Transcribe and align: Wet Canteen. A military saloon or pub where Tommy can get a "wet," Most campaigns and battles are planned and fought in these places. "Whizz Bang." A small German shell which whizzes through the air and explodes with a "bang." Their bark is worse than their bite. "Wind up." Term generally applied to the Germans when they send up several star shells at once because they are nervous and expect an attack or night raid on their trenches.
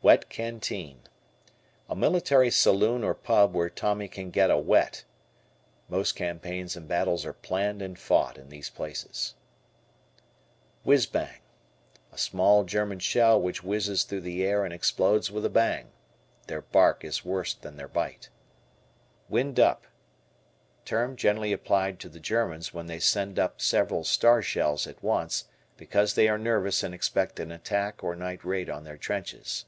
Wet 0.00 0.30
Canteen. 0.30 1.00
A 1.88 1.96
military 1.96 2.52
saloon 2.52 3.02
or 3.02 3.14
pub 3.14 3.52
where 3.52 3.68
Tommy 3.68 4.06
can 4.06 4.30
get 4.30 4.48
a 4.50 4.56
"wet," 4.56 5.02
Most 5.88 6.12
campaigns 6.12 6.76
and 6.76 6.86
battles 6.88 7.26
are 7.26 7.32
planned 7.32 7.82
and 7.82 7.98
fought 7.98 8.38
in 8.38 8.48
these 8.48 8.70
places. 8.70 9.34
"Whizz 10.84 11.06
Bang." 11.06 11.40
A 12.12 12.16
small 12.16 12.62
German 12.62 13.00
shell 13.00 13.40
which 13.42 13.64
whizzes 13.64 14.04
through 14.04 14.20
the 14.20 14.44
air 14.44 14.64
and 14.64 14.72
explodes 14.72 15.32
with 15.32 15.44
a 15.44 15.50
"bang." 15.50 15.90
Their 16.46 16.62
bark 16.62 17.04
is 17.04 17.24
worse 17.24 17.52
than 17.52 17.76
their 17.76 17.88
bite. 17.88 18.30
"Wind 19.28 19.58
up." 19.58 19.88
Term 20.84 21.16
generally 21.16 21.52
applied 21.52 21.98
to 21.98 22.08
the 22.08 22.20
Germans 22.20 22.72
when 22.72 22.86
they 22.86 23.00
send 23.00 23.36
up 23.36 23.60
several 23.60 24.04
star 24.04 24.42
shells 24.42 24.86
at 24.86 25.02
once 25.02 25.46
because 25.76 26.14
they 26.14 26.28
are 26.28 26.38
nervous 26.38 26.84
and 26.84 26.94
expect 26.94 27.40
an 27.40 27.50
attack 27.50 28.04
or 28.04 28.14
night 28.14 28.44
raid 28.44 28.70
on 28.70 28.84
their 28.84 28.96
trenches. 28.96 29.64